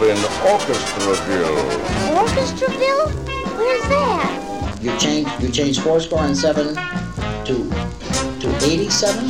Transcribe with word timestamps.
out 0.00 0.08
in 0.08 0.16
Orchestraville. 0.48 1.56
Orchestraville? 2.16 3.08
Where's 3.56 3.88
that? 3.88 4.78
You 4.80 4.96
change 4.98 5.28
you 5.40 5.50
change 5.50 5.80
four 5.80 6.00
score 6.00 6.22
and 6.22 6.36
seven 6.36 6.74
to 7.44 7.70
to 8.40 8.48
eighty-seven. 8.64 9.24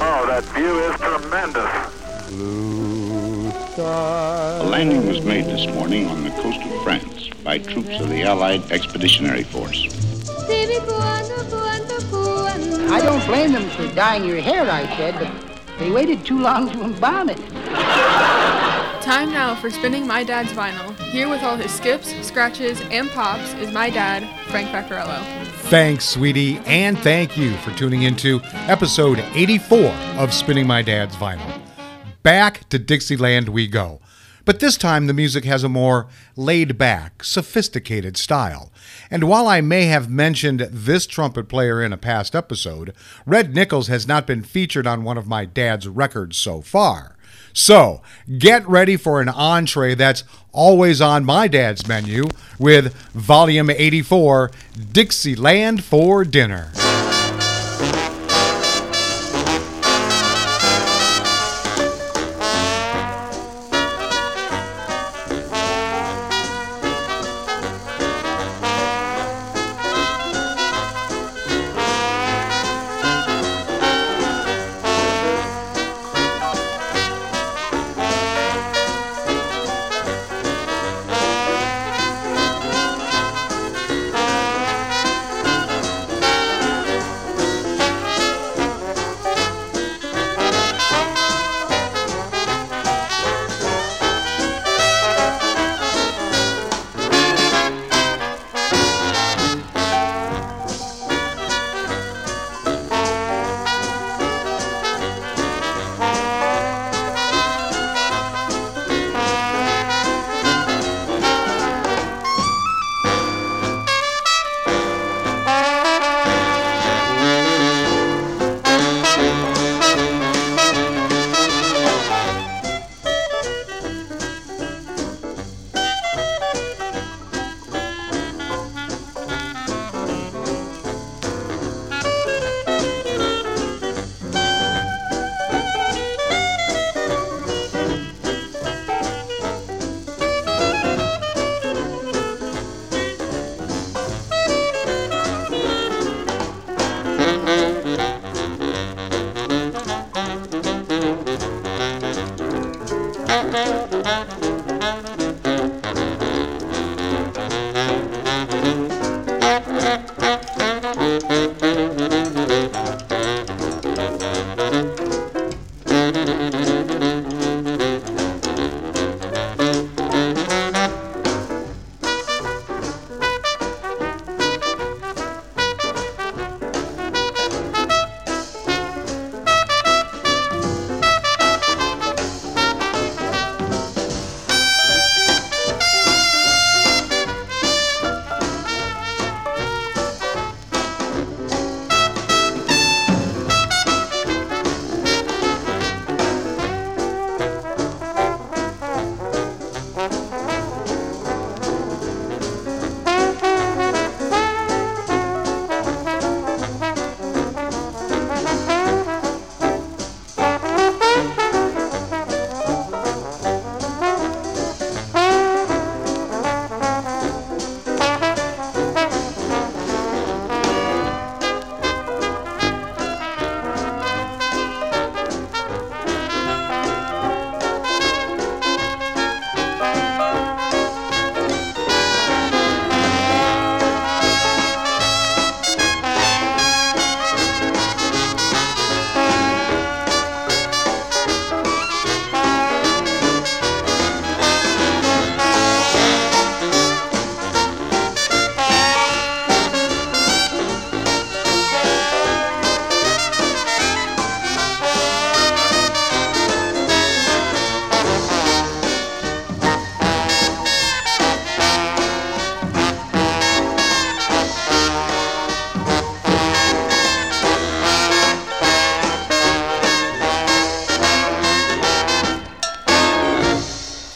Oh, 0.00 0.24
that 0.26 0.44
view 0.54 0.78
is 0.80 0.96
tremendous. 1.00 1.70
A 3.76 4.62
landing 4.64 5.06
was 5.06 5.22
made 5.22 5.44
this 5.46 5.66
morning 5.74 6.06
on 6.06 6.24
the 6.24 6.30
coast 6.30 6.60
of 6.60 6.82
France 6.82 7.28
by 7.44 7.58
troops 7.58 8.00
of 8.00 8.08
the 8.08 8.22
Allied 8.22 8.72
Expeditionary 8.72 9.44
Force. 9.44 9.86
I 12.90 13.00
don't 13.02 13.26
blame 13.26 13.52
them 13.52 13.68
for 13.70 13.86
dyeing 13.94 14.24
your 14.24 14.40
hair, 14.40 14.70
I 14.70 14.86
said, 14.96 15.14
but 15.18 15.28
they 15.78 15.90
waited 15.90 16.24
too 16.24 16.38
long 16.38 16.70
to 16.70 16.82
embalm 16.82 17.30
it. 17.30 17.38
Time 19.02 19.30
now 19.32 19.54
for 19.54 19.70
spinning 19.70 20.06
my 20.06 20.24
dad's 20.24 20.52
vinyl. 20.52 20.96
Here 21.10 21.28
with 21.28 21.42
all 21.42 21.56
his 21.56 21.70
skips, 21.70 22.14
scratches, 22.26 22.80
and 22.90 23.10
pops 23.10 23.52
is 23.54 23.70
my 23.72 23.90
dad, 23.90 24.26
Frank 24.50 24.70
Vaccarello. 24.70 25.22
Thanks, 25.68 26.08
sweetie, 26.08 26.58
and 26.66 26.98
thank 26.98 27.36
you 27.36 27.54
for 27.58 27.70
tuning 27.72 28.02
into 28.02 28.40
episode 28.66 29.18
84 29.34 29.78
of 30.18 30.32
Spinning 30.32 30.66
My 30.66 30.80
Dad's 30.82 31.16
Vinyl. 31.16 31.60
Back 32.22 32.66
to 32.70 32.78
Dixieland 32.78 33.50
we 33.50 33.66
go. 33.66 34.00
But 34.44 34.60
this 34.60 34.76
time 34.76 35.06
the 35.06 35.14
music 35.14 35.44
has 35.44 35.64
a 35.64 35.68
more 35.68 36.06
laid 36.36 36.76
back, 36.76 37.24
sophisticated 37.24 38.16
style. 38.16 38.72
And 39.10 39.24
while 39.24 39.48
I 39.48 39.60
may 39.60 39.86
have 39.86 40.10
mentioned 40.10 40.60
this 40.60 41.06
trumpet 41.06 41.48
player 41.48 41.82
in 41.82 41.92
a 41.92 41.98
past 41.98 42.34
episode, 42.34 42.94
Red 43.24 43.54
Nichols 43.54 43.88
has 43.88 44.06
not 44.06 44.26
been 44.26 44.42
featured 44.42 44.86
on 44.86 45.04
one 45.04 45.16
of 45.16 45.26
my 45.26 45.44
dad's 45.44 45.88
records 45.88 46.36
so 46.36 46.60
far. 46.60 47.16
So 47.52 48.02
get 48.38 48.68
ready 48.68 48.96
for 48.96 49.20
an 49.20 49.28
entree 49.28 49.94
that's 49.94 50.24
always 50.52 51.00
on 51.00 51.24
my 51.24 51.48
dad's 51.48 51.86
menu 51.86 52.24
with 52.58 52.94
Volume 53.12 53.70
84 53.70 54.50
Dixieland 54.92 55.84
for 55.84 56.24
Dinner. 56.24 56.72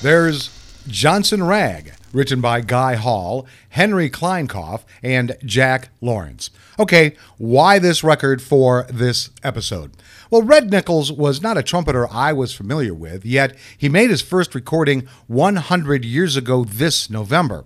There's 0.01 0.51
Johnson 0.87 1.43
Rag, 1.43 1.93
written 2.13 2.41
by 2.41 2.61
Guy 2.61 2.95
Hall, 2.95 3.49
Henry 3.71 4.09
Kleinkauf, 4.09 4.85
and 5.03 5.37
Jack 5.45 5.89
Lawrence. 6.01 6.51
Okay, 6.79 7.17
why 7.37 7.81
this 7.81 8.05
record 8.05 8.41
for 8.41 8.87
this 8.89 9.31
episode? 9.43 9.91
Well, 10.31 10.43
Red 10.43 10.71
Nichols 10.71 11.11
was 11.11 11.43
not 11.43 11.59
a 11.59 11.65
trumpeter 11.65 12.07
I 12.13 12.33
was 12.33 12.55
familiar 12.55 12.95
with, 12.95 13.27
yet 13.27 13.57
he 13.77 13.89
made 13.89 14.11
his 14.11 14.23
first 14.23 14.55
recording 14.55 15.09
100 15.27 16.05
years 16.05 16.37
ago 16.37 16.63
this 16.63 17.11
November. 17.11 17.65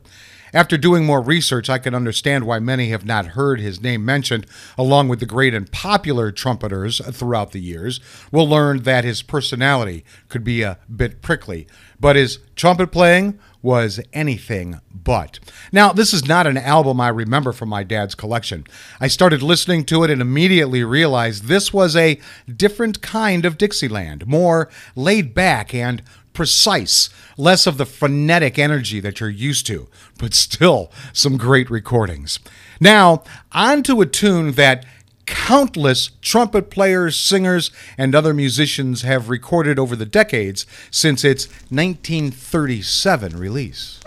After 0.55 0.77
doing 0.77 1.07
more 1.07 1.23
research, 1.23 1.71
I 1.71 1.79
can 1.79 1.95
understand 1.95 2.45
why 2.45 2.59
many 2.59 2.91
have 2.91 3.07
not 3.07 3.29
heard 3.29 3.59
his 3.59 3.81
name 3.81 4.05
mentioned, 4.05 4.47
along 4.77 5.09
with 5.09 5.21
the 5.21 5.27
great 5.27 5.55
and 5.55 5.71
popular 5.73 6.31
trumpeters 6.31 7.01
throughout 7.11 7.53
the 7.53 7.61
years. 7.61 8.01
We'll 8.31 8.49
learn 8.49 8.83
that 8.83 9.05
his 9.05 9.23
personality 9.23 10.05
could 10.29 10.45
be 10.45 10.61
a 10.61 10.79
bit 10.95 11.23
prickly 11.23 11.67
but 12.03 12.17
his 12.17 12.41
trumpet 12.57 12.89
playing 12.89 13.39
was 13.63 14.01
anything 14.13 14.81
but. 14.93 15.39
Now, 15.71 15.93
this 15.93 16.13
is 16.13 16.27
not 16.27 16.49
an 16.49 16.59
album 16.59 17.01
I 17.01 17.09
remember 17.09 17.53
from 17.53 17.69
my 17.69 17.85
dad's 17.85 18.17
collection. 18.17 18.67
I 19.01 19.07
started 19.07 19.41
listening 19.41 19.85
to 19.85 20.03
it 20.03 20.11
and 20.11 20.21
immediately 20.21 20.83
realized 20.83 21.45
this 21.45 21.73
was 21.73 21.95
a 21.95 22.19
different 22.55 23.03
kind 23.03 23.45
of 23.45 23.57
Dixieland, 23.57 24.27
more 24.27 24.69
laid 24.97 25.33
back 25.33 25.73
and 25.73 26.03
precise, 26.33 27.09
less 27.37 27.69
of 27.69 27.79
the 27.79 27.87
frenetic 27.87 28.59
energy 28.59 28.99
that 28.99 29.21
you're 29.21 29.31
used 29.31 29.67
to, 29.69 29.89
but 30.19 30.35
still 30.35 30.91
some 31.13 31.37
great 31.37 31.71
recordings. 31.71 32.41
Now, 32.81 33.23
on 33.53 33.85
to 33.85 34.01
a 34.01 34.07
tune 34.07 34.53
that 34.53 34.85
countless 35.33 36.11
trumpet 36.21 36.71
players, 36.71 37.17
singers, 37.17 37.71
and 37.97 38.15
other 38.15 38.35
musicians 38.35 39.01
have 39.01 39.31
recorded 39.31 39.79
over 39.79 39.97
the 39.97 40.05
decades 40.05 40.67
since 40.91 41.25
its 41.25 41.47
1937 41.71 43.37
release. 43.39 43.99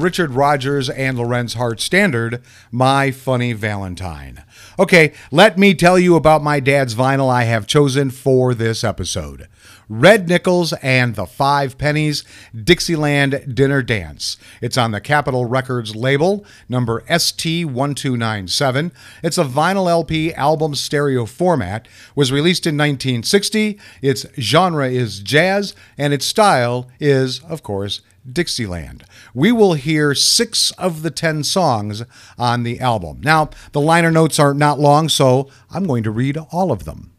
Richard 0.00 0.32
Rodgers 0.32 0.88
and 0.88 1.18
Lorenz 1.18 1.54
Hart 1.54 1.80
standard, 1.80 2.42
My 2.72 3.10
Funny 3.10 3.52
Valentine. 3.52 4.44
Okay, 4.78 5.12
let 5.30 5.58
me 5.58 5.74
tell 5.74 5.98
you 5.98 6.16
about 6.16 6.42
my 6.42 6.58
dad's 6.58 6.94
vinyl 6.94 7.30
I 7.30 7.44
have 7.44 7.66
chosen 7.66 8.10
for 8.10 8.54
this 8.54 8.82
episode. 8.82 9.46
Red 9.90 10.28
Nichols 10.28 10.72
and 10.74 11.16
the 11.16 11.26
Five 11.26 11.76
Pennies 11.76 12.24
Dixieland 12.54 13.54
Dinner 13.54 13.82
Dance. 13.82 14.38
It's 14.60 14.78
on 14.78 14.92
the 14.92 15.00
Capitol 15.00 15.46
Records 15.46 15.96
label, 15.96 16.46
number 16.68 17.00
ST1297. 17.02 18.92
It's 19.22 19.36
a 19.36 19.44
vinyl 19.44 19.90
LP 19.90 20.32
album 20.34 20.76
stereo 20.76 21.26
format, 21.26 21.88
was 22.14 22.30
released 22.30 22.66
in 22.66 22.76
1960. 22.76 23.80
Its 24.00 24.26
genre 24.38 24.88
is 24.88 25.18
jazz, 25.18 25.74
and 25.98 26.14
its 26.14 26.24
style 26.24 26.88
is, 27.00 27.40
of 27.40 27.64
course, 27.64 28.00
Dixieland. 28.30 29.04
We 29.34 29.52
will 29.52 29.74
hear 29.74 30.14
six 30.14 30.70
of 30.72 31.02
the 31.02 31.10
ten 31.10 31.44
songs 31.44 32.02
on 32.38 32.62
the 32.62 32.80
album. 32.80 33.20
Now, 33.22 33.50
the 33.72 33.80
liner 33.80 34.10
notes 34.10 34.38
are 34.38 34.54
not 34.54 34.78
long, 34.78 35.08
so 35.08 35.48
I'm 35.70 35.86
going 35.86 36.02
to 36.04 36.10
read 36.10 36.36
all 36.52 36.72
of 36.72 36.84
them. 36.84 37.12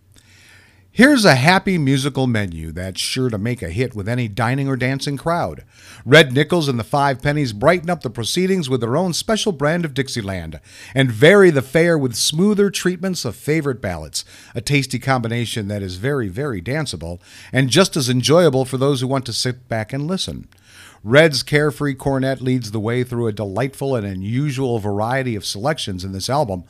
Here's 0.94 1.24
a 1.24 1.36
happy 1.36 1.78
musical 1.78 2.28
menu 2.28 2.74
that's 2.74 3.00
sure 3.00 3.30
to 3.30 3.38
make 3.38 3.62
a 3.62 3.70
hit 3.70 3.96
with 3.96 4.10
any 4.10 4.28
dining 4.28 4.68
or 4.68 4.76
dancing 4.76 5.16
crowd. 5.16 5.64
Red 6.06 6.34
Nichols 6.34 6.68
and 6.68 6.78
the 6.78 6.84
Five 6.84 7.22
Pennies 7.22 7.54
brighten 7.54 7.90
up 7.90 8.02
the 8.02 8.10
proceedings 8.10 8.70
with 8.70 8.82
their 8.82 8.98
own 8.98 9.14
special 9.14 9.54
brand 9.54 9.86
of 9.86 9.94
Dixieland 9.94 10.60
and 10.94 11.10
vary 11.10 11.50
the 11.50 11.62
fare 11.62 11.98
with 11.98 12.16
smoother 12.16 12.70
treatments 12.70 13.24
of 13.24 13.38
favorite 13.38 13.82
ballads, 13.82 14.26
a 14.54 14.60
tasty 14.60 15.00
combination 15.00 15.70
that 15.70 15.82
is 15.82 15.96
very, 15.96 16.28
very 16.28 16.62
danceable 16.62 17.22
and 17.54 17.70
just 17.70 17.96
as 17.96 18.10
enjoyable 18.10 18.66
for 18.66 18.76
those 18.76 19.00
who 19.00 19.08
want 19.08 19.26
to 19.28 19.34
sit 19.34 19.70
back 19.70 19.94
and 19.94 20.08
listen. 20.08 20.50
Red's 21.04 21.42
carefree 21.42 21.96
cornet 21.96 22.42
leads 22.42 22.70
the 22.70 22.80
way 22.80 23.04
through 23.04 23.26
a 23.26 23.32
delightful 23.32 23.96
and 23.96 24.06
unusual 24.06 24.78
variety 24.78 25.36
of 25.36 25.44
selections 25.44 26.04
in 26.04 26.12
this 26.12 26.30
album, 26.30 26.64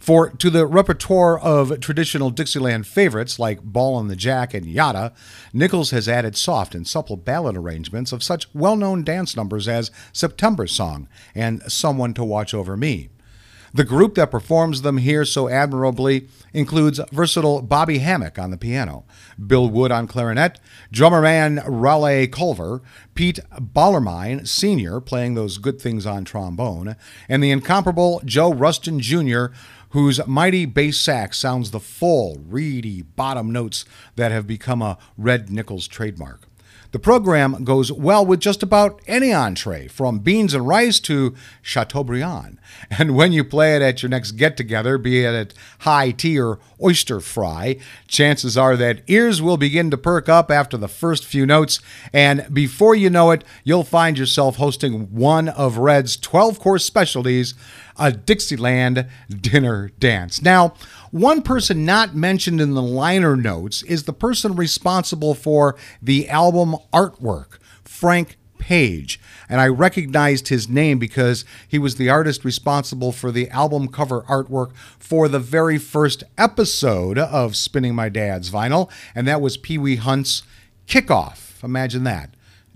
For 0.00 0.30
to 0.30 0.50
the 0.50 0.66
repertoire 0.66 1.38
of 1.38 1.78
traditional 1.78 2.30
Dixieland 2.30 2.88
favorites 2.88 3.38
like 3.38 3.62
Ballin' 3.62 4.08
the 4.08 4.16
Jack 4.16 4.54
and 4.54 4.66
Yada, 4.66 5.12
Nichols 5.52 5.90
has 5.90 6.08
added 6.08 6.36
soft 6.36 6.74
and 6.74 6.86
supple 6.86 7.16
ballad 7.16 7.56
arrangements 7.56 8.10
of 8.10 8.24
such 8.24 8.52
well 8.52 8.74
known 8.74 9.04
dance 9.04 9.36
numbers 9.36 9.68
as 9.68 9.92
September 10.12 10.66
Song 10.66 11.08
and 11.32 11.62
Someone 11.70 12.12
to 12.14 12.24
Watch 12.24 12.54
Over 12.54 12.76
Me. 12.76 13.08
The 13.76 13.84
group 13.84 14.14
that 14.14 14.30
performs 14.30 14.80
them 14.80 14.96
here 14.96 15.26
so 15.26 15.50
admirably 15.50 16.28
includes 16.54 16.98
versatile 17.12 17.60
Bobby 17.60 17.98
Hammack 17.98 18.42
on 18.42 18.50
the 18.50 18.56
piano, 18.56 19.04
Bill 19.46 19.68
Wood 19.68 19.92
on 19.92 20.06
clarinet, 20.06 20.58
drummer 20.90 21.20
man 21.20 21.58
Rollie 21.58 22.32
Culver, 22.32 22.80
Pete 23.14 23.38
Beilmann 23.60 24.48
Sr. 24.48 24.98
playing 25.02 25.34
those 25.34 25.58
good 25.58 25.78
things 25.78 26.06
on 26.06 26.24
trombone, 26.24 26.96
and 27.28 27.44
the 27.44 27.50
incomparable 27.50 28.22
Joe 28.24 28.50
Rushton 28.50 28.98
Jr., 28.98 29.48
whose 29.90 30.26
mighty 30.26 30.64
bass 30.64 30.98
sax 30.98 31.36
sounds 31.38 31.70
the 31.70 31.78
full, 31.78 32.38
reedy 32.46 33.02
bottom 33.02 33.52
notes 33.52 33.84
that 34.14 34.32
have 34.32 34.46
become 34.46 34.80
a 34.80 34.96
Red 35.18 35.50
Nichols 35.50 35.86
trademark. 35.86 36.45
The 36.96 37.00
program 37.00 37.62
goes 37.62 37.92
well 37.92 38.24
with 38.24 38.40
just 38.40 38.62
about 38.62 39.02
any 39.06 39.30
entree, 39.30 39.86
from 39.86 40.20
beans 40.20 40.54
and 40.54 40.66
rice 40.66 40.98
to 41.00 41.34
Chateaubriand. 41.60 42.56
And 42.90 43.14
when 43.14 43.32
you 43.32 43.44
play 43.44 43.76
it 43.76 43.82
at 43.82 44.02
your 44.02 44.08
next 44.08 44.32
get 44.32 44.56
together, 44.56 44.96
be 44.96 45.22
it 45.22 45.34
at 45.34 45.54
high 45.80 46.10
tea 46.12 46.40
or 46.40 46.58
oyster 46.82 47.20
fry, 47.20 47.76
chances 48.08 48.56
are 48.56 48.76
that 48.76 49.02
ears 49.08 49.42
will 49.42 49.58
begin 49.58 49.90
to 49.90 49.98
perk 49.98 50.30
up 50.30 50.50
after 50.50 50.78
the 50.78 50.88
first 50.88 51.26
few 51.26 51.44
notes. 51.44 51.80
And 52.14 52.46
before 52.50 52.94
you 52.94 53.10
know 53.10 53.30
it, 53.30 53.44
you'll 53.62 53.84
find 53.84 54.16
yourself 54.16 54.56
hosting 54.56 55.14
one 55.14 55.50
of 55.50 55.76
Red's 55.76 56.16
12 56.16 56.58
course 56.58 56.86
specialties 56.86 57.52
a 57.98 58.12
Dixieland 58.12 59.06
dinner 59.28 59.90
dance. 59.98 60.42
Now, 60.42 60.74
one 61.16 61.40
person 61.40 61.86
not 61.86 62.14
mentioned 62.14 62.60
in 62.60 62.74
the 62.74 62.82
liner 62.82 63.36
notes 63.36 63.82
is 63.84 64.02
the 64.02 64.12
person 64.12 64.54
responsible 64.54 65.34
for 65.34 65.74
the 66.02 66.28
album 66.28 66.76
artwork, 66.92 67.58
Frank 67.84 68.36
Page. 68.58 69.18
And 69.48 69.60
I 69.60 69.68
recognized 69.68 70.48
his 70.48 70.68
name 70.68 70.98
because 70.98 71.44
he 71.66 71.78
was 71.78 71.96
the 71.96 72.10
artist 72.10 72.44
responsible 72.44 73.12
for 73.12 73.32
the 73.32 73.48
album 73.48 73.88
cover 73.88 74.22
artwork 74.22 74.74
for 74.98 75.26
the 75.28 75.38
very 75.38 75.78
first 75.78 76.22
episode 76.36 77.16
of 77.18 77.56
Spinning 77.56 77.94
My 77.94 78.10
Dad's 78.10 78.50
Vinyl, 78.50 78.90
and 79.14 79.26
that 79.26 79.40
was 79.40 79.56
Pee 79.56 79.78
Wee 79.78 79.96
Hunt's 79.96 80.42
Kickoff. 80.86 81.64
Imagine 81.64 82.04
that. 82.04 82.30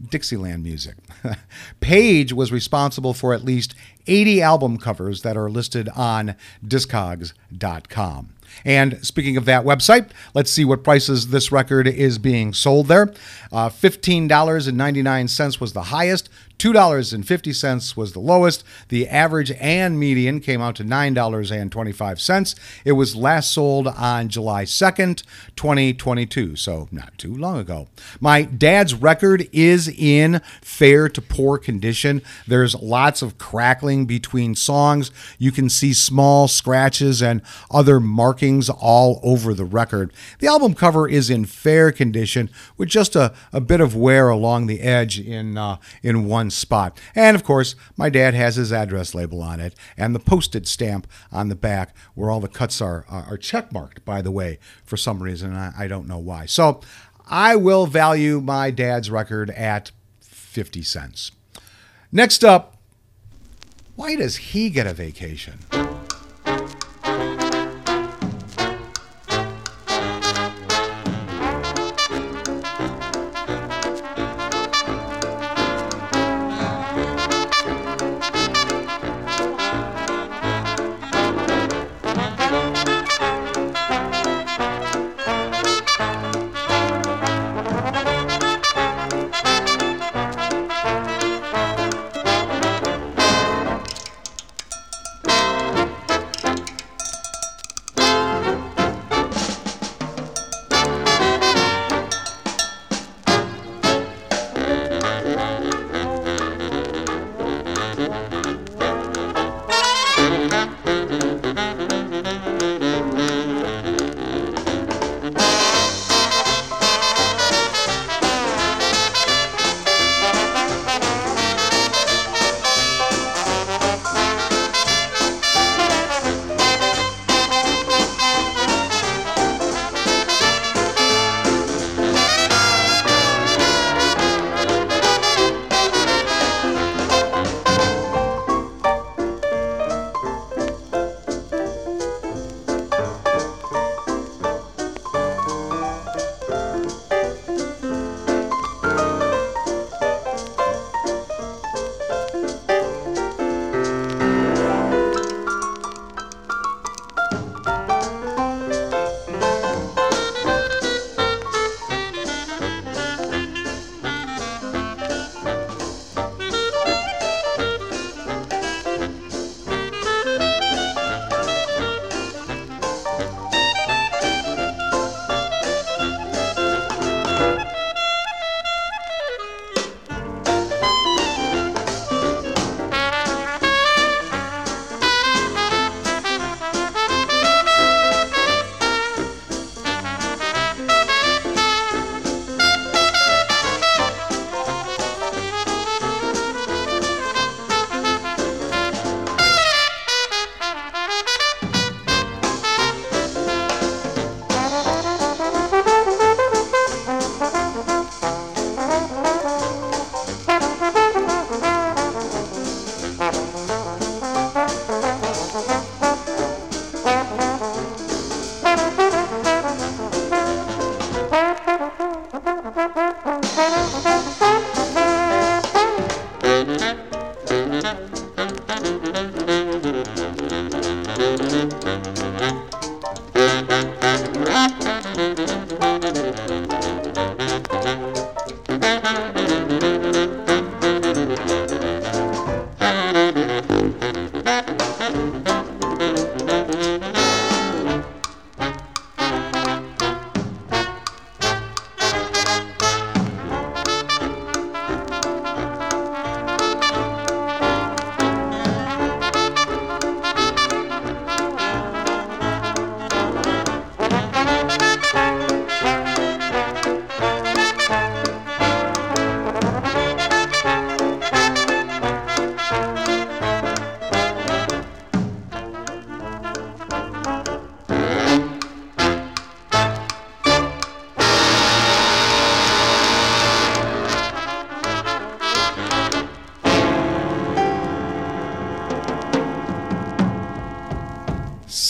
Dixieland 0.08 0.62
music. 0.62 0.96
Page 1.80 2.32
was 2.32 2.50
responsible 2.50 3.12
for 3.12 3.34
at 3.34 3.44
least 3.44 3.74
80 4.06 4.42
album 4.42 4.78
covers 4.78 5.22
that 5.22 5.36
are 5.36 5.50
listed 5.50 5.88
on 5.90 6.34
Discogs.com. 6.64 8.30
And 8.64 9.04
speaking 9.04 9.36
of 9.36 9.44
that 9.44 9.64
website, 9.64 10.10
let's 10.34 10.50
see 10.50 10.64
what 10.64 10.82
prices 10.82 11.28
this 11.28 11.52
record 11.52 11.86
is 11.86 12.18
being 12.18 12.52
sold 12.52 12.88
there. 12.88 13.12
Uh, 13.52 13.68
$15.99 13.68 15.60
was 15.60 15.72
the 15.72 15.82
highest, 15.82 16.28
$2.50 16.60 17.96
was 17.96 18.12
the 18.12 18.20
lowest. 18.20 18.64
The 18.88 19.08
average 19.08 19.50
and 19.52 19.98
median 19.98 20.40
came 20.40 20.60
out 20.60 20.76
to 20.76 20.84
$9.25. 20.84 22.54
It 22.84 22.92
was 22.92 23.16
last 23.16 23.50
sold 23.50 23.88
on 23.88 24.28
July 24.28 24.64
2nd, 24.64 25.22
2022, 25.56 26.56
so 26.56 26.86
not 26.92 27.16
too 27.16 27.34
long 27.34 27.56
ago. 27.56 27.88
My 28.20 28.42
dad's 28.42 28.92
record 28.92 29.48
is 29.52 29.88
in 29.88 30.42
fair 30.60 31.08
to 31.08 31.22
poor 31.22 31.56
condition. 31.56 32.20
There's 32.46 32.74
lots 32.74 33.22
of 33.22 33.38
crackling 33.38 34.04
between 34.04 34.54
songs. 34.54 35.10
You 35.38 35.52
can 35.52 35.70
see 35.70 35.94
small 35.94 36.46
scratches 36.46 37.22
and 37.22 37.40
other 37.70 38.00
markings 38.00 38.68
all 38.68 39.18
over 39.22 39.54
the 39.54 39.64
record. 39.64 40.12
The 40.40 40.48
album 40.48 40.74
cover 40.74 41.08
is 41.08 41.30
in 41.30 41.46
fair 41.46 41.90
condition 41.90 42.50
with 42.76 42.90
just 42.90 43.16
a, 43.16 43.32
a 43.50 43.62
bit 43.62 43.80
of 43.80 43.96
wear 43.96 44.28
along 44.28 44.66
the 44.66 44.80
edge 44.82 45.18
in, 45.18 45.56
uh, 45.56 45.78
in 46.02 46.26
one 46.26 46.49
spot. 46.50 46.98
And 47.14 47.34
of 47.34 47.44
course, 47.44 47.74
my 47.96 48.10
dad 48.10 48.34
has 48.34 48.56
his 48.56 48.72
address 48.72 49.14
label 49.14 49.42
on 49.42 49.60
it 49.60 49.74
and 49.96 50.14
the 50.14 50.20
posted 50.20 50.66
stamp 50.66 51.06
on 51.32 51.48
the 51.48 51.54
back 51.54 51.94
where 52.14 52.30
all 52.30 52.40
the 52.40 52.48
cuts 52.48 52.80
are, 52.80 53.04
are 53.08 53.36
check 53.36 53.72
marked, 53.72 54.04
by 54.04 54.22
the 54.22 54.30
way, 54.30 54.58
for 54.84 54.96
some 54.96 55.22
reason. 55.22 55.54
I, 55.54 55.72
I 55.76 55.88
don't 55.88 56.08
know 56.08 56.18
why. 56.18 56.46
So 56.46 56.80
I 57.28 57.56
will 57.56 57.86
value 57.86 58.40
my 58.40 58.70
dad's 58.70 59.10
record 59.10 59.50
at 59.50 59.92
50 60.20 60.82
cents. 60.82 61.32
Next 62.10 62.42
up, 62.44 62.76
why 63.94 64.16
does 64.16 64.36
he 64.36 64.70
get 64.70 64.86
a 64.86 64.92
vacation? 64.94 65.58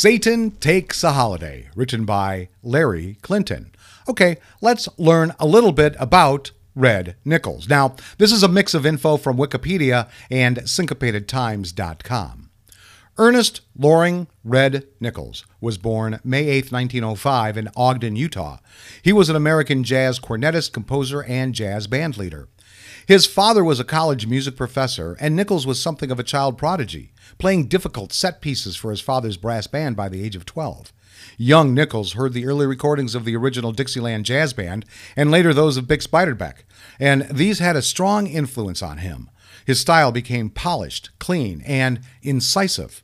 Satan 0.01 0.53
Takes 0.53 1.05
a 1.05 1.13
Holiday, 1.13 1.69
written 1.75 2.07
by 2.07 2.49
Larry 2.63 3.19
Clinton. 3.21 3.71
Okay, 4.09 4.39
let's 4.63 4.89
learn 4.97 5.35
a 5.39 5.45
little 5.45 5.73
bit 5.73 5.95
about 5.99 6.53
Red 6.75 7.17
Nichols. 7.23 7.69
Now, 7.69 7.97
this 8.17 8.33
is 8.33 8.43
a 8.43 8.49
mix 8.49 8.73
of 8.73 8.87
info 8.87 9.19
from 9.19 9.37
Wikipedia 9.37 10.09
and 10.31 10.57
syncopatedtimes.com. 10.61 12.49
Ernest 13.19 13.61
Loring 13.77 14.27
Red 14.43 14.87
Nichols 15.01 15.45
was 15.61 15.77
born 15.77 16.19
May 16.25 16.49
8, 16.49 16.73
1905, 16.73 17.59
in 17.59 17.69
Ogden, 17.77 18.17
Utah. 18.17 18.57
He 19.03 19.13
was 19.13 19.29
an 19.29 19.37
American 19.37 19.85
jazz 19.85 20.19
cornetist, 20.19 20.73
composer, 20.73 21.23
and 21.25 21.55
jazz 21.55 21.87
band 21.87 22.17
leader. 22.17 22.49
His 23.11 23.27
father 23.27 23.65
was 23.65 23.81
a 23.81 23.85
college 23.85 24.29
music 24.29 24.55
professor, 24.55 25.17
and 25.19 25.35
Nichols 25.35 25.67
was 25.67 25.83
something 25.83 26.13
of 26.13 26.21
a 26.21 26.23
child 26.23 26.57
prodigy 26.57 27.11
playing 27.39 27.67
difficult 27.67 28.13
set 28.13 28.41
pieces 28.41 28.77
for 28.77 28.93
his 28.93 29.01
father's 29.01 29.37
brass 29.37 29.67
band 29.67 29.97
by 29.97 30.09
the 30.09 30.23
age 30.23 30.37
of 30.37 30.47
12. 30.47 30.93
Young 31.37 31.75
Nichols 31.75 32.13
heard 32.13 32.35
the 32.35 32.47
early 32.47 32.67
recordings 32.67 33.17
of 33.17 33.25
the 33.25 33.35
original 33.35 33.73
Dixieland 33.73 34.27
Jazz 34.27 34.53
Band 34.53 34.85
and 35.17 35.29
later 35.29 35.53
those 35.53 35.77
of 35.77 35.87
Bix 35.87 36.07
Beiderbecke, 36.07 36.63
and 37.01 37.23
these 37.23 37.59
had 37.59 37.75
a 37.75 37.83
strong 37.83 38.29
influence 38.29 38.81
on 38.81 38.99
him. 38.99 39.29
His 39.67 39.81
style 39.81 40.13
became 40.13 40.49
polished, 40.49 41.11
clean, 41.19 41.63
and 41.67 42.03
incisive. 42.23 43.03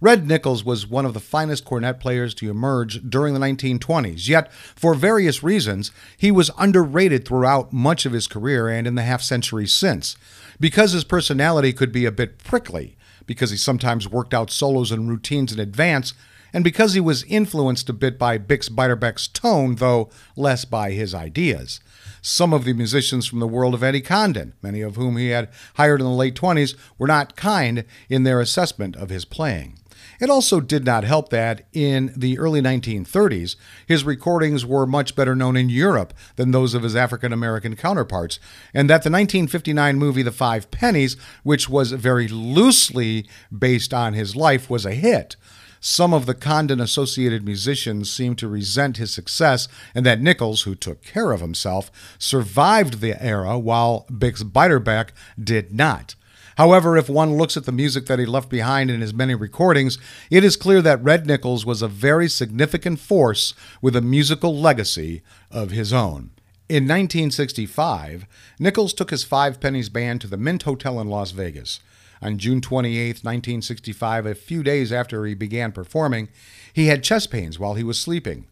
Red 0.00 0.26
Nichols 0.26 0.64
was 0.64 0.86
one 0.86 1.04
of 1.04 1.14
the 1.14 1.20
finest 1.20 1.64
cornet 1.64 1.98
players 1.98 2.32
to 2.34 2.50
emerge 2.50 3.02
during 3.08 3.34
the 3.34 3.40
1920s, 3.40 4.28
yet, 4.28 4.52
for 4.52 4.94
various 4.94 5.42
reasons, 5.42 5.90
he 6.16 6.30
was 6.30 6.50
underrated 6.56 7.26
throughout 7.26 7.72
much 7.72 8.06
of 8.06 8.12
his 8.12 8.28
career 8.28 8.68
and 8.68 8.86
in 8.86 8.94
the 8.94 9.02
half 9.02 9.22
century 9.22 9.66
since. 9.66 10.16
Because 10.60 10.92
his 10.92 11.04
personality 11.04 11.72
could 11.72 11.90
be 11.90 12.04
a 12.04 12.12
bit 12.12 12.38
prickly, 12.38 12.96
because 13.26 13.50
he 13.50 13.56
sometimes 13.56 14.08
worked 14.08 14.34
out 14.34 14.50
solos 14.50 14.92
and 14.92 15.08
routines 15.08 15.52
in 15.52 15.58
advance, 15.58 16.14
and 16.52 16.64
because 16.64 16.94
he 16.94 17.00
was 17.00 17.24
influenced 17.24 17.88
a 17.88 17.92
bit 17.92 18.18
by 18.18 18.38
Bix 18.38 18.70
Beiderbecke's 18.70 19.28
tone, 19.28 19.76
though 19.76 20.10
less 20.36 20.64
by 20.64 20.92
his 20.92 21.14
ideas. 21.14 21.80
Some 22.22 22.52
of 22.52 22.64
the 22.64 22.72
musicians 22.72 23.26
from 23.26 23.38
the 23.40 23.46
world 23.46 23.74
of 23.74 23.82
Eddie 23.82 24.00
Condon, 24.00 24.54
many 24.62 24.80
of 24.80 24.96
whom 24.96 25.16
he 25.16 25.28
had 25.28 25.50
hired 25.74 26.00
in 26.00 26.06
the 26.06 26.12
late 26.12 26.34
20s, 26.34 26.74
were 26.96 27.06
not 27.06 27.36
kind 27.36 27.84
in 28.08 28.22
their 28.22 28.40
assessment 28.40 28.96
of 28.96 29.10
his 29.10 29.24
playing. 29.24 29.78
It 30.20 30.30
also 30.30 30.60
did 30.60 30.84
not 30.84 31.04
help 31.04 31.28
that 31.30 31.66
in 31.72 32.12
the 32.16 32.38
early 32.38 32.60
1930s, 32.60 33.56
his 33.86 34.04
recordings 34.04 34.66
were 34.66 34.86
much 34.86 35.14
better 35.14 35.36
known 35.36 35.56
in 35.56 35.68
Europe 35.68 36.12
than 36.36 36.50
those 36.50 36.74
of 36.74 36.82
his 36.82 36.96
African 36.96 37.32
American 37.32 37.76
counterparts, 37.76 38.40
and 38.74 38.90
that 38.90 39.02
the 39.02 39.10
1959 39.10 39.96
movie 39.96 40.22
The 40.22 40.32
Five 40.32 40.70
Pennies, 40.70 41.16
which 41.44 41.68
was 41.68 41.92
very 41.92 42.26
loosely 42.26 43.28
based 43.56 43.94
on 43.94 44.14
his 44.14 44.34
life, 44.34 44.68
was 44.68 44.84
a 44.84 44.94
hit. 44.94 45.36
Some 45.80 46.12
of 46.12 46.26
the 46.26 46.34
Condon 46.34 46.80
associated 46.80 47.44
musicians 47.44 48.10
seemed 48.10 48.38
to 48.38 48.48
resent 48.48 48.96
his 48.96 49.12
success, 49.12 49.68
and 49.94 50.04
that 50.04 50.20
Nichols, 50.20 50.62
who 50.62 50.74
took 50.74 51.02
care 51.02 51.30
of 51.30 51.40
himself, 51.40 51.92
survived 52.18 53.00
the 53.00 53.22
era 53.22 53.56
while 53.56 54.04
Bix 54.10 54.42
Beiderbecke 54.42 55.10
did 55.40 55.72
not. 55.72 56.16
However, 56.58 56.96
if 56.96 57.08
one 57.08 57.36
looks 57.36 57.56
at 57.56 57.66
the 57.66 57.72
music 57.72 58.06
that 58.06 58.18
he 58.18 58.26
left 58.26 58.48
behind 58.48 58.90
in 58.90 59.00
his 59.00 59.14
many 59.14 59.36
recordings, 59.36 59.96
it 60.28 60.42
is 60.42 60.56
clear 60.56 60.82
that 60.82 61.02
Red 61.04 61.24
Nichols 61.24 61.64
was 61.64 61.82
a 61.82 61.88
very 61.88 62.28
significant 62.28 62.98
force 62.98 63.54
with 63.80 63.94
a 63.94 64.00
musical 64.00 64.58
legacy 64.58 65.22
of 65.52 65.70
his 65.70 65.92
own. 65.92 66.30
In 66.68 66.82
1965, 66.82 68.26
Nichols 68.58 68.92
took 68.92 69.10
his 69.10 69.22
Five 69.22 69.60
Pennies 69.60 69.88
band 69.88 70.20
to 70.22 70.26
the 70.26 70.36
Mint 70.36 70.64
Hotel 70.64 71.00
in 71.00 71.08
Las 71.08 71.30
Vegas. 71.30 71.78
On 72.20 72.38
June 72.38 72.60
28, 72.60 73.22
1965, 73.22 74.26
a 74.26 74.34
few 74.34 74.64
days 74.64 74.92
after 74.92 75.24
he 75.26 75.34
began 75.34 75.70
performing, 75.70 76.28
he 76.72 76.88
had 76.88 77.04
chest 77.04 77.30
pains 77.30 77.60
while 77.60 77.74
he 77.74 77.84
was 77.84 78.00
sleeping. 78.00 78.46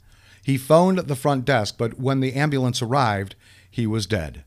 He 0.44 0.56
phoned 0.56 0.98
the 1.00 1.16
front 1.16 1.44
desk, 1.44 1.74
but 1.76 1.98
when 1.98 2.20
the 2.20 2.34
ambulance 2.34 2.80
arrived, 2.80 3.34
he 3.68 3.84
was 3.84 4.06
dead. 4.06 4.44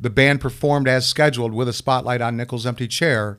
The 0.00 0.10
band 0.10 0.40
performed 0.40 0.88
as 0.88 1.06
scheduled 1.06 1.52
with 1.52 1.68
a 1.68 1.74
spotlight 1.74 2.22
on 2.22 2.36
Nichols' 2.36 2.66
empty 2.66 2.88
chair. 2.88 3.38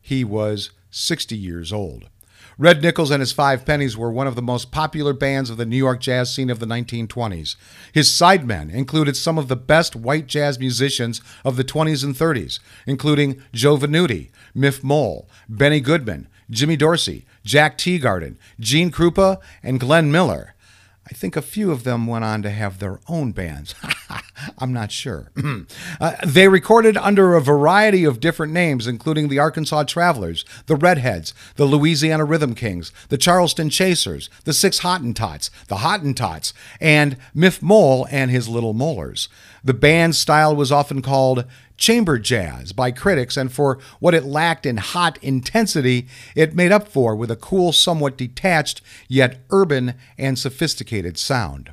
He 0.00 0.22
was 0.22 0.70
60 0.90 1.36
years 1.36 1.72
old. 1.72 2.08
Red 2.56 2.82
Nichols 2.82 3.10
and 3.10 3.20
his 3.20 3.32
Five 3.32 3.64
Pennies 3.64 3.96
were 3.96 4.12
one 4.12 4.28
of 4.28 4.36
the 4.36 4.42
most 4.42 4.70
popular 4.70 5.12
bands 5.12 5.50
of 5.50 5.56
the 5.56 5.66
New 5.66 5.76
York 5.76 6.00
jazz 6.00 6.32
scene 6.32 6.50
of 6.50 6.60
the 6.60 6.66
1920s. 6.66 7.56
His 7.92 8.10
sidemen 8.10 8.72
included 8.72 9.16
some 9.16 9.38
of 9.38 9.48
the 9.48 9.56
best 9.56 9.96
white 9.96 10.28
jazz 10.28 10.58
musicians 10.58 11.20
of 11.44 11.56
the 11.56 11.64
20s 11.64 12.04
and 12.04 12.14
30s, 12.14 12.60
including 12.86 13.42
Joe 13.52 13.76
Venuti, 13.76 14.30
Miff 14.54 14.84
Mole, 14.84 15.28
Benny 15.48 15.80
Goodman, 15.80 16.28
Jimmy 16.48 16.76
Dorsey, 16.76 17.24
Jack 17.44 17.76
Teagarden, 17.76 18.36
Gene 18.60 18.92
Krupa, 18.92 19.38
and 19.62 19.80
Glenn 19.80 20.12
Miller. 20.12 20.53
I 21.14 21.16
think 21.16 21.36
a 21.36 21.42
few 21.42 21.70
of 21.70 21.84
them 21.84 22.08
went 22.08 22.24
on 22.24 22.42
to 22.42 22.50
have 22.50 22.80
their 22.80 22.98
own 23.06 23.30
bands. 23.30 23.76
I'm 24.58 24.72
not 24.72 24.90
sure. 24.90 25.30
uh, 26.00 26.16
they 26.26 26.48
recorded 26.48 26.96
under 26.96 27.34
a 27.34 27.40
variety 27.40 28.02
of 28.02 28.18
different 28.18 28.52
names, 28.52 28.88
including 28.88 29.28
the 29.28 29.38
Arkansas 29.38 29.84
Travelers, 29.84 30.44
the 30.66 30.74
Redheads, 30.74 31.32
the 31.54 31.66
Louisiana 31.66 32.24
Rhythm 32.24 32.56
Kings, 32.56 32.90
the 33.10 33.16
Charleston 33.16 33.70
Chasers, 33.70 34.28
the 34.42 34.52
Six 34.52 34.80
Hottentots, 34.80 35.50
the 35.68 35.76
Hottentots, 35.76 36.52
and 36.80 37.16
Miff 37.32 37.62
Mole 37.62 38.08
and 38.10 38.32
his 38.32 38.48
Little 38.48 38.74
Molars. 38.74 39.28
The 39.62 39.72
band's 39.72 40.18
style 40.18 40.56
was 40.56 40.72
often 40.72 41.00
called 41.00 41.44
chamber 41.76 42.18
jazz 42.18 42.72
by 42.72 42.90
critics, 42.90 43.36
and 43.36 43.52
for 43.52 43.78
what 44.00 44.14
it 44.14 44.24
lacked 44.24 44.66
in 44.66 44.76
hot 44.76 45.18
intensity, 45.22 46.08
it 46.34 46.54
made 46.54 46.72
up 46.72 46.88
for 46.88 47.14
with 47.14 47.30
a 47.30 47.36
cool, 47.36 47.72
somewhat 47.72 48.16
detached, 48.16 48.80
yet 49.08 49.40
urban 49.50 49.94
and 50.18 50.38
sophisticated 50.38 51.18
sound. 51.18 51.70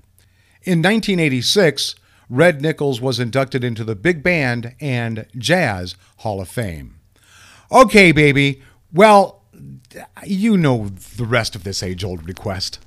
In 0.64 0.80
1986, 0.80 1.96
Red 2.30 2.62
Nichols 2.62 3.02
was 3.02 3.20
inducted 3.20 3.64
into 3.64 3.84
the 3.84 3.96
Big 3.96 4.24
Band 4.24 4.76
and 4.80 5.26
Jazz 5.38 5.96
Hall 6.18 6.40
of 6.40 6.48
Fame. 6.48 6.96
Okay, 7.72 8.12
baby. 8.12 8.62
Well, 8.94 9.44
you 10.26 10.58
know 10.58 10.90
the 11.18 11.26
rest 11.26 11.56
of 11.56 11.64
this 11.64 11.84
age 11.84 12.04
old 12.04 12.28
request. 12.28 12.80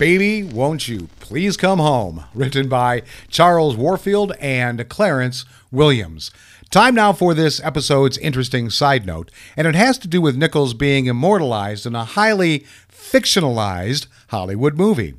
Baby, 0.00 0.42
Won't 0.42 0.88
You 0.88 1.10
Please 1.20 1.58
Come 1.58 1.78
Home, 1.78 2.24
written 2.34 2.70
by 2.70 3.02
Charles 3.28 3.76
Warfield 3.76 4.32
and 4.40 4.88
Clarence 4.88 5.44
Williams. 5.70 6.30
Time 6.70 6.94
now 6.94 7.12
for 7.12 7.34
this 7.34 7.62
episode's 7.62 8.16
interesting 8.16 8.70
side 8.70 9.04
note, 9.04 9.30
and 9.58 9.66
it 9.66 9.74
has 9.74 9.98
to 9.98 10.08
do 10.08 10.22
with 10.22 10.38
Nichols 10.38 10.72
being 10.72 11.04
immortalized 11.04 11.84
in 11.84 11.94
a 11.94 12.06
highly 12.06 12.64
fictionalized 12.90 14.06
Hollywood 14.28 14.74
movie. 14.78 15.16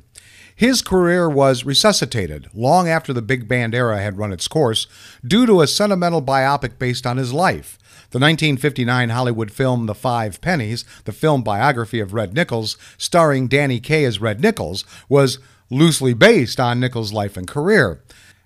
His 0.56 0.82
career 0.82 1.30
was 1.30 1.64
resuscitated 1.64 2.48
long 2.52 2.88
after 2.88 3.12
the 3.12 3.22
big 3.22 3.46
band 3.46 3.76
era 3.76 4.02
had 4.02 4.18
run 4.18 4.32
its 4.32 4.48
course 4.48 4.88
due 5.24 5.46
to 5.46 5.60
a 5.60 5.68
sentimental 5.68 6.22
biopic 6.22 6.80
based 6.80 7.06
on 7.06 7.18
his 7.18 7.32
life. 7.32 7.78
The 8.12 8.18
1959 8.18 9.08
Hollywood 9.08 9.50
film 9.50 9.86
The 9.86 9.94
Five 9.94 10.42
Pennies, 10.42 10.84
the 11.04 11.12
film 11.12 11.42
biography 11.42 11.98
of 11.98 12.12
Red 12.12 12.34
Nichols, 12.34 12.76
starring 12.98 13.48
Danny 13.48 13.80
Kaye 13.80 14.04
as 14.04 14.20
Red 14.20 14.38
Nichols, 14.38 14.84
was 15.08 15.38
loosely 15.70 16.12
based 16.12 16.60
on 16.60 16.78
Nichols' 16.78 17.14
life 17.14 17.38
and 17.38 17.48
career. 17.48 18.02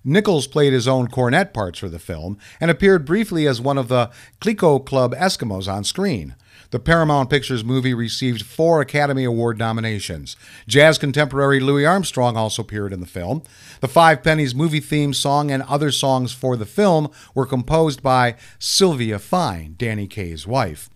Nichols 0.09 0.47
played 0.47 0.73
his 0.73 0.87
own 0.87 1.09
cornet 1.09 1.53
parts 1.53 1.81
for 1.81 1.89
the 1.89 1.99
film 1.99 2.39
and 2.61 2.71
appeared 2.71 3.05
briefly 3.05 3.45
as 3.47 3.61
one 3.61 3.77
of 3.77 3.89
the 3.89 4.09
Clicquot 4.41 4.87
Club 4.87 5.13
Eskimos 5.17 5.67
on 5.71 5.83
screen. 5.83 6.37
The 6.71 6.79
Paramount 6.79 7.29
Pictures 7.29 7.65
movie 7.65 7.93
received 7.93 8.47
four 8.47 8.81
Academy 8.81 9.25
Award 9.25 9.59
nominations. 9.59 10.37
Jazz 10.69 10.97
contemporary 10.97 11.59
Louis 11.59 11.85
Armstrong 11.85 12.37
also 12.37 12.63
appeared 12.63 12.93
in 12.93 13.01
the 13.01 13.07
film. 13.07 13.43
The 13.81 13.89
Five 13.89 14.23
Pennies 14.23 14.55
movie 14.55 14.81
theme 14.81 15.13
song 15.13 15.51
and 15.51 15.65
other 15.65 15.91
songs 15.91 16.33
for 16.33 16.57
the 16.57 16.67
film 16.67 17.11
were 17.35 17.47
composed 17.47 18.01
by 18.01 18.37
Sylvia 18.61 19.19
Fine, 19.19 19.75
Danny 19.77 20.07
Kaye's 20.07 20.47
wife. 20.47 20.89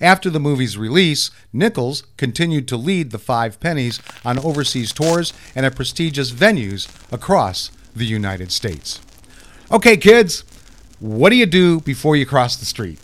After 0.00 0.28
the 0.28 0.40
movie's 0.40 0.76
release, 0.76 1.30
Nichols 1.52 2.02
continued 2.16 2.66
to 2.68 2.76
lead 2.76 3.10
the 3.10 3.18
Five 3.18 3.60
Pennies 3.60 4.00
on 4.24 4.38
overseas 4.38 4.92
tours 4.92 5.32
and 5.54 5.64
at 5.64 5.76
prestigious 5.76 6.32
venues 6.32 6.88
across 7.12 7.70
the 7.96 8.04
United 8.06 8.52
States. 8.52 9.00
Okay, 9.70 9.96
kids, 9.96 10.44
what 11.00 11.30
do 11.30 11.36
you 11.36 11.46
do 11.46 11.80
before 11.80 12.16
you 12.16 12.26
cross 12.26 12.56
the 12.56 12.64
street? 12.64 12.98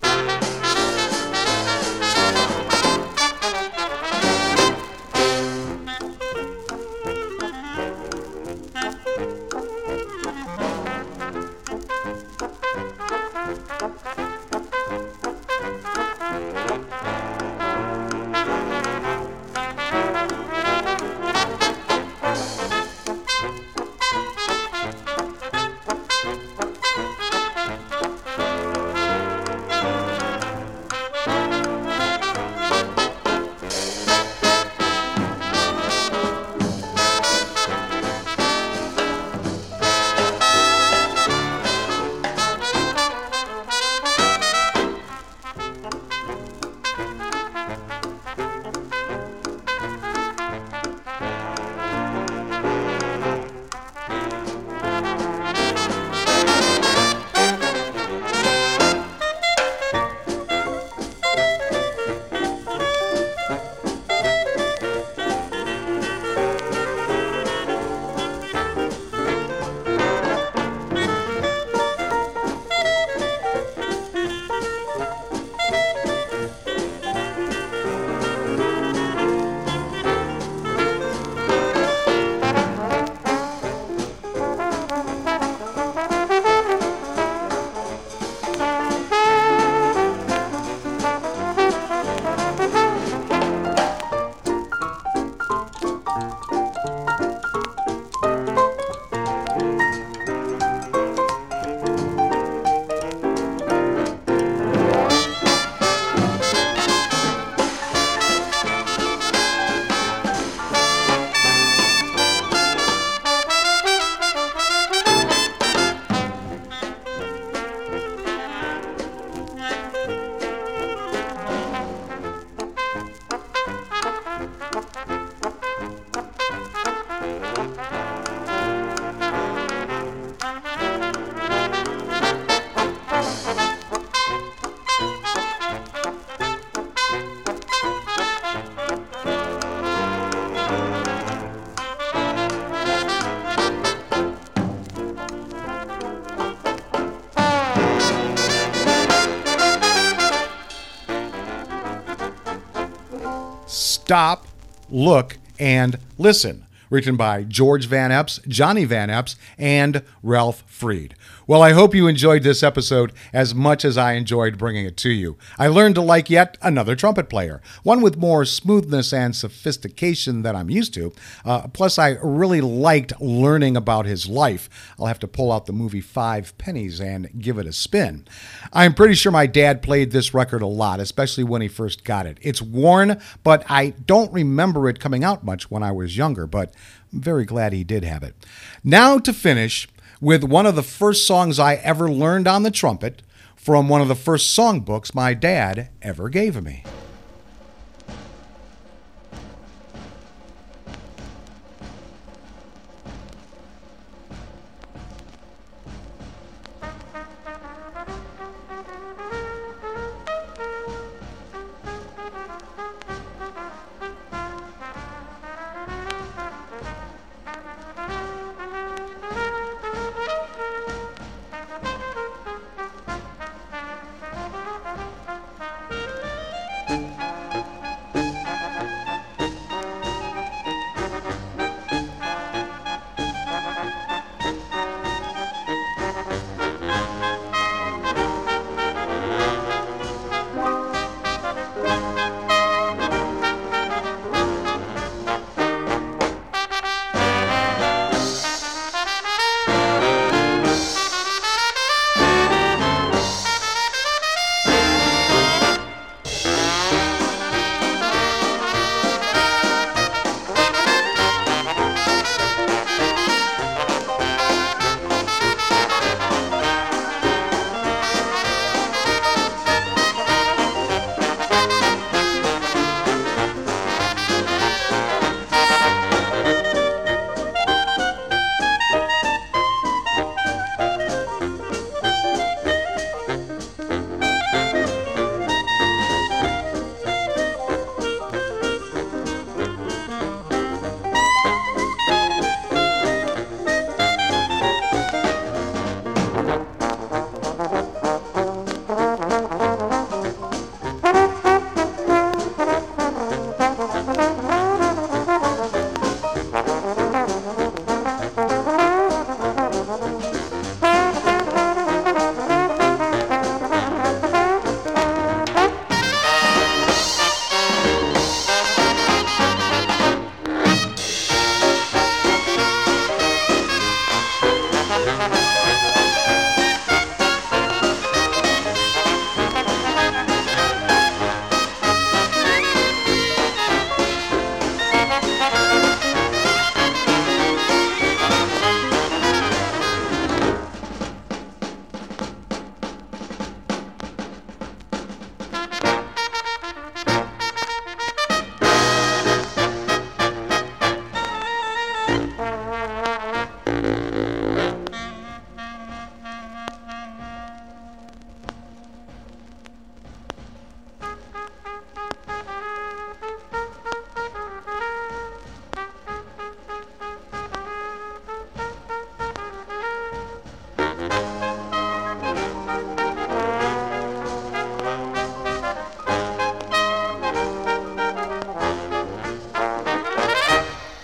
Stop, 154.13 154.47
Look, 154.91 155.39
and 155.59 155.99
Listen, 156.19 156.67
written 156.91 157.17
by 157.17 157.45
George 157.45 157.87
Van 157.87 158.11
Eps, 158.11 158.47
Johnny 158.47 158.85
Van 158.85 159.09
Eps, 159.09 159.37
and 159.57 160.03
Ralph 160.23 160.63
Freed. 160.67 161.15
Well, 161.53 161.61
I 161.61 161.73
hope 161.73 161.95
you 161.95 162.07
enjoyed 162.07 162.45
this 162.45 162.63
episode 162.63 163.13
as 163.31 163.55
much 163.55 163.85
as 163.85 163.99
I 163.99 164.15
enjoyed 164.15 164.57
bringing 164.57 164.87
it 164.87 164.97
to 164.97 165.11
you. 165.11 165.37
I 165.59 165.67
learned 165.67 165.97
to 165.97 166.01
like 166.01 166.31
yet 166.31 166.57
another 166.63 166.97
trumpet 166.97 167.29
player, 167.29 167.61
one 167.83 168.01
with 168.01 168.17
more 168.17 168.47
smoothness 168.47 169.13
and 169.13 169.37
sophistication 169.37 170.41
than 170.41 170.57
I'm 170.57 170.71
used 170.71 170.95
to. 170.95 171.13
Uh, 171.45 171.69
plus, 171.69 171.99
I 171.99 172.17
really 172.23 172.63
liked 172.63 173.21
learning 173.21 173.77
about 173.77 174.07
his 174.07 174.27
life. 174.27 174.95
I'll 174.99 175.09
have 175.09 175.19
to 175.19 175.29
pull 175.29 175.53
out 175.53 175.67
the 175.67 175.75
movie 175.75 176.01
Five 176.01 176.57
Pennies 176.57 177.03
and 177.03 177.29
give 177.39 177.59
it 177.59 177.67
a 177.67 177.73
spin. 177.75 178.27
I'm 178.73 178.95
pretty 178.95 179.13
sure 179.13 179.31
my 179.31 179.47
dad 179.47 179.83
played 179.83 180.11
this 180.11 180.33
record 180.33 180.63
a 180.63 180.67
lot, 180.67 181.01
especially 181.01 181.45
when 181.45 181.61
he 181.61 181.69
first 181.69 182.03
got 182.03 182.25
it. 182.25 182.39
It's 182.41 182.63
worn, 182.63 183.21
but 183.45 183.63
I 183.69 183.91
don't 184.07 184.33
remember 184.33 184.89
it 184.89 185.01
coming 185.01 185.23
out 185.23 185.45
much 185.45 185.71
when 185.71 185.83
I 185.83 185.93
was 185.93 186.17
younger, 186.17 186.47
but 186.47 186.73
I'm 187.13 187.21
very 187.21 187.45
glad 187.45 187.75
he 187.75 187.85
did 187.85 188.05
have 188.05 188.23
it. 188.23 188.35
Now 188.83 189.19
to 189.19 189.35
finish, 189.35 189.87
with 190.23 190.45
one 190.45 190.67
of 190.67 190.77
the 190.77 190.85
first 190.85 191.27
songs 191.27 191.59
I 191.59 191.75
ever 191.75 192.09
learned 192.09 192.47
on 192.47 192.63
the 192.63 192.71
trumpet 192.71 193.23
from 193.57 193.89
one 193.89 194.01
of 194.01 194.07
the 194.07 194.15
first 194.15 194.57
songbooks 194.57 195.17
my 195.17 195.35
dad 195.35 195.89
ever 196.01 196.29
gave 196.29 196.63
me. 196.63 196.85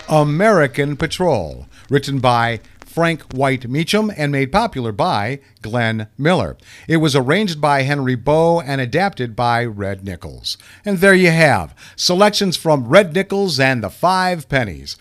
American 0.08 0.96
Patrol, 0.96 1.66
written 1.90 2.18
by 2.18 2.60
Frank 2.80 3.22
White 3.34 3.68
Meacham 3.68 4.10
and 4.16 4.32
made 4.32 4.50
popular 4.50 4.90
by 4.90 5.40
Glenn 5.60 6.08
Miller. 6.16 6.56
It 6.88 6.96
was 6.96 7.14
arranged 7.14 7.60
by 7.60 7.82
Henry 7.82 8.14
Beau 8.14 8.60
and 8.60 8.80
adapted 8.80 9.36
by 9.36 9.66
Red 9.66 10.04
Nichols. 10.04 10.56
And 10.82 10.98
there 10.98 11.14
you 11.14 11.30
have 11.30 11.74
selections 11.94 12.56
from 12.56 12.88
Red 12.88 13.14
Nichols 13.14 13.60
and 13.60 13.84
the 13.84 13.90
Five 13.90 14.48
Pennies. 14.48 14.96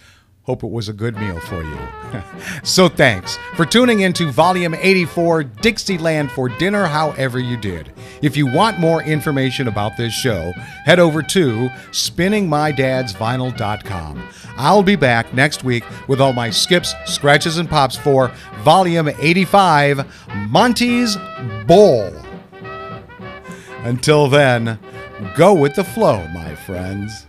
Hope 0.47 0.63
it 0.63 0.71
was 0.71 0.87
a 0.87 0.93
good 0.93 1.17
meal 1.17 1.39
for 1.41 1.61
you. 1.61 1.77
so 2.63 2.87
thanks 2.87 3.37
for 3.57 3.65
tuning 3.65 3.99
into 3.99 4.31
Volume 4.31 4.73
84 4.73 5.43
Dixieland 5.43 6.31
for 6.31 6.47
Dinner, 6.47 6.85
however 6.85 7.37
you 7.37 7.57
did. 7.57 7.91
If 8.21 8.37
you 8.37 8.47
want 8.47 8.79
more 8.79 9.03
information 9.03 9.67
about 9.67 9.97
this 9.97 10.13
show, 10.13 10.53
head 10.85 10.99
over 10.99 11.21
to 11.21 11.67
spinningmydadsvinyl.com. 11.91 14.29
I'll 14.55 14.83
be 14.83 14.95
back 14.95 15.33
next 15.33 15.65
week 15.65 15.83
with 16.07 16.21
all 16.21 16.31
my 16.31 16.49
skips, 16.49 16.93
scratches, 17.05 17.57
and 17.57 17.69
pops 17.69 17.97
for 17.97 18.31
Volume 18.63 19.09
85 19.09 20.07
Monty's 20.47 21.17
Bowl. 21.65 22.13
Until 23.79 24.29
then, 24.29 24.79
go 25.35 25.53
with 25.53 25.75
the 25.75 25.83
flow, 25.83 26.25
my 26.29 26.55
friends. 26.55 27.26